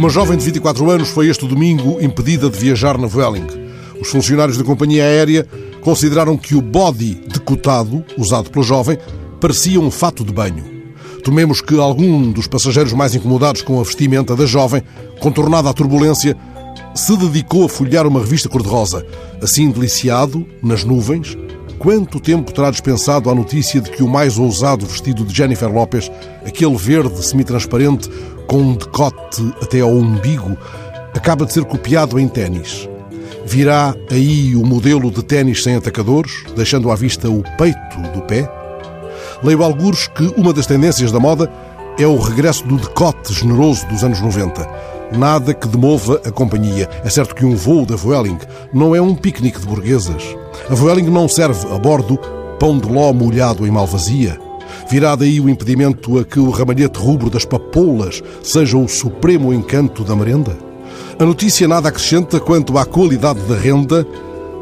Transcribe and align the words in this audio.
Uma 0.00 0.08
jovem 0.08 0.38
de 0.38 0.42
24 0.46 0.90
anos 0.90 1.10
foi 1.10 1.28
este 1.28 1.46
domingo 1.46 2.00
impedida 2.00 2.48
de 2.48 2.58
viajar 2.58 2.96
na 2.96 3.06
Vueling. 3.06 3.46
Os 4.00 4.08
funcionários 4.08 4.56
da 4.56 4.64
companhia 4.64 5.04
aérea 5.04 5.46
consideraram 5.82 6.38
que 6.38 6.54
o 6.54 6.62
body 6.62 7.20
decotado, 7.28 8.02
usado 8.16 8.48
pela 8.50 8.64
jovem, 8.64 8.96
parecia 9.38 9.78
um 9.78 9.90
fato 9.90 10.24
de 10.24 10.32
banho. 10.32 10.64
Tomemos 11.22 11.60
que 11.60 11.78
algum 11.78 12.32
dos 12.32 12.46
passageiros 12.46 12.94
mais 12.94 13.14
incomodados 13.14 13.60
com 13.60 13.78
a 13.78 13.82
vestimenta 13.82 14.34
da 14.34 14.46
jovem, 14.46 14.82
contornada 15.20 15.68
à 15.68 15.74
turbulência, 15.74 16.34
se 16.94 17.14
dedicou 17.18 17.66
a 17.66 17.68
folhear 17.68 18.06
uma 18.06 18.20
revista 18.20 18.48
cor-de-rosa. 18.48 19.06
Assim 19.42 19.70
deliciado, 19.70 20.46
nas 20.62 20.82
nuvens, 20.82 21.36
quanto 21.80 22.20
tempo 22.20 22.52
terá 22.52 22.70
dispensado 22.70 23.30
a 23.30 23.34
notícia 23.34 23.80
de 23.80 23.90
que 23.90 24.02
o 24.02 24.08
mais 24.08 24.38
ousado 24.38 24.84
vestido 24.84 25.24
de 25.24 25.34
Jennifer 25.34 25.72
Lopez, 25.72 26.12
aquele 26.46 26.76
verde 26.76 27.24
semitransparente 27.24 28.08
com 28.46 28.58
um 28.58 28.74
decote 28.74 29.42
até 29.62 29.80
ao 29.80 29.90
umbigo, 29.90 30.58
acaba 31.14 31.46
de 31.46 31.54
ser 31.54 31.64
copiado 31.64 32.20
em 32.20 32.28
ténis. 32.28 32.86
Virá 33.46 33.94
aí 34.10 34.54
o 34.54 34.64
modelo 34.64 35.10
de 35.10 35.24
ténis 35.24 35.62
sem 35.62 35.74
atacadores, 35.74 36.44
deixando 36.54 36.90
à 36.90 36.94
vista 36.94 37.30
o 37.30 37.42
peito 37.56 37.98
do 38.12 38.20
pé? 38.22 38.46
Leio 39.42 39.64
algures 39.64 40.06
que 40.06 40.34
uma 40.36 40.52
das 40.52 40.66
tendências 40.66 41.10
da 41.10 41.18
moda 41.18 41.50
é 41.98 42.06
o 42.06 42.18
regresso 42.18 42.66
do 42.68 42.76
decote 42.76 43.32
generoso 43.32 43.86
dos 43.86 44.04
anos 44.04 44.20
90. 44.20 44.68
Nada 45.16 45.54
que 45.54 45.66
demova 45.66 46.20
a 46.26 46.30
companhia. 46.30 46.90
É 47.02 47.08
certo 47.08 47.34
que 47.34 47.44
um 47.44 47.56
voo 47.56 47.86
da 47.86 47.96
Vueling 47.96 48.38
não 48.70 48.94
é 48.94 49.00
um 49.00 49.14
piquenique 49.14 49.60
de 49.60 49.66
burguesas. 49.66 50.22
A 50.68 50.74
Vueling 50.74 51.08
não 51.08 51.28
serve 51.28 51.66
a 51.72 51.78
bordo 51.78 52.18
pão 52.58 52.78
de 52.78 52.88
ló 52.88 53.12
molhado 53.12 53.66
em 53.66 53.70
malvazia. 53.70 54.38
Virá 54.88 55.14
daí 55.14 55.40
o 55.40 55.48
impedimento 55.48 56.18
a 56.18 56.24
que 56.24 56.38
o 56.38 56.50
ramalhete 56.50 56.98
rubro 56.98 57.30
das 57.30 57.44
papoulas 57.44 58.22
seja 58.42 58.76
o 58.76 58.88
supremo 58.88 59.52
encanto 59.52 60.04
da 60.04 60.14
merenda? 60.14 60.56
A 61.18 61.24
notícia 61.24 61.66
nada 61.68 61.88
acrescenta 61.88 62.40
quanto 62.40 62.76
à 62.76 62.84
qualidade 62.84 63.40
da 63.40 63.56
renda, 63.56 64.06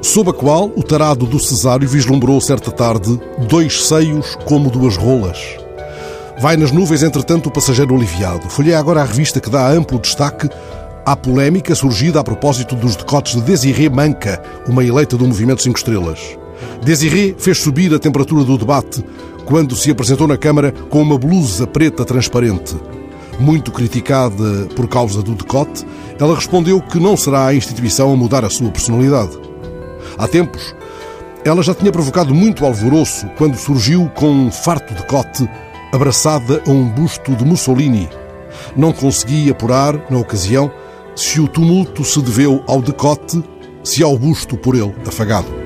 sob 0.00 0.30
a 0.30 0.32
qual 0.32 0.70
o 0.76 0.82
tarado 0.82 1.26
do 1.26 1.38
cesário 1.38 1.88
vislumbrou 1.88 2.40
certa 2.40 2.70
tarde 2.70 3.20
dois 3.48 3.86
seios 3.86 4.36
como 4.44 4.70
duas 4.70 4.96
rolas. 4.96 5.38
Vai 6.40 6.56
nas 6.56 6.72
nuvens, 6.72 7.02
entretanto, 7.02 7.48
o 7.48 7.52
passageiro 7.52 7.94
aliviado. 7.94 8.48
Folhei 8.48 8.74
agora 8.74 9.00
a 9.00 9.04
revista 9.04 9.40
que 9.40 9.50
dá 9.50 9.68
amplo 9.68 9.98
destaque 9.98 10.48
à 11.04 11.16
polémica 11.16 11.74
surgida 11.74 12.20
a 12.20 12.24
propósito 12.24 12.76
dos 12.76 12.94
decotes 12.96 13.34
de 13.34 13.42
Desiré 13.42 13.88
Manca, 13.88 14.42
uma 14.68 14.84
eleita 14.84 15.16
do 15.16 15.26
Movimento 15.26 15.62
5 15.62 15.76
Estrelas. 15.76 16.38
Desiré 16.82 17.34
fez 17.36 17.58
subir 17.58 17.92
a 17.92 17.98
temperatura 17.98 18.44
do 18.44 18.56
debate 18.56 19.04
quando 19.44 19.74
se 19.74 19.90
apresentou 19.90 20.28
na 20.28 20.36
Câmara 20.36 20.72
com 20.90 21.02
uma 21.02 21.18
blusa 21.18 21.66
preta 21.66 22.04
transparente. 22.04 22.76
Muito 23.40 23.72
criticada 23.72 24.68
por 24.76 24.88
causa 24.88 25.22
do 25.22 25.34
decote, 25.34 25.84
ela 26.18 26.36
respondeu 26.36 26.80
que 26.80 27.00
não 27.00 27.16
será 27.16 27.46
a 27.46 27.54
instituição 27.54 28.12
a 28.12 28.16
mudar 28.16 28.44
a 28.44 28.50
sua 28.50 28.70
personalidade. 28.70 29.36
Há 30.16 30.28
tempos, 30.28 30.74
ela 31.44 31.62
já 31.62 31.74
tinha 31.74 31.90
provocado 31.90 32.32
muito 32.32 32.64
alvoroço 32.64 33.26
quando 33.36 33.56
surgiu 33.56 34.08
com 34.14 34.30
um 34.30 34.52
farto 34.52 34.94
decote 34.94 35.48
abraçada 35.92 36.62
a 36.64 36.70
um 36.70 36.88
busto 36.88 37.34
de 37.34 37.44
Mussolini. 37.44 38.08
Não 38.76 38.92
consegui 38.92 39.50
apurar, 39.50 39.98
na 40.08 40.18
ocasião, 40.18 40.70
se 41.14 41.40
o 41.40 41.48
tumulto 41.48 42.04
se 42.04 42.20
deveu 42.20 42.62
ao 42.66 42.80
decote, 42.80 43.42
se 43.84 44.02
ao 44.02 44.18
busto 44.18 44.56
por 44.56 44.74
ele 44.74 44.94
afagado. 45.06 45.61